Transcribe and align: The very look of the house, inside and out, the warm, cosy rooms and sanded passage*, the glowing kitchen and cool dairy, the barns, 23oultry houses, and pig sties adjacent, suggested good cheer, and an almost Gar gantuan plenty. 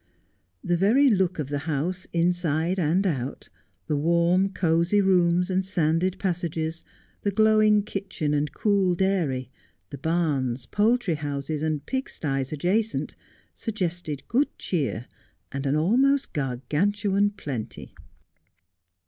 The 0.63 0.77
very 0.77 1.11
look 1.11 1.37
of 1.37 1.49
the 1.49 1.59
house, 1.69 2.07
inside 2.11 2.79
and 2.79 3.05
out, 3.05 3.49
the 3.85 3.95
warm, 3.95 4.49
cosy 4.51 4.99
rooms 4.99 5.51
and 5.51 5.63
sanded 5.63 6.17
passage*, 6.17 6.57
the 7.21 7.29
glowing 7.29 7.83
kitchen 7.83 8.33
and 8.33 8.51
cool 8.51 8.95
dairy, 8.95 9.51
the 9.91 9.99
barns, 9.99 10.65
23oultry 10.65 11.17
houses, 11.17 11.61
and 11.61 11.85
pig 11.85 12.09
sties 12.09 12.51
adjacent, 12.51 13.13
suggested 13.53 14.27
good 14.27 14.47
cheer, 14.57 15.05
and 15.51 15.67
an 15.67 15.75
almost 15.75 16.33
Gar 16.33 16.61
gantuan 16.67 17.37
plenty. 17.37 17.93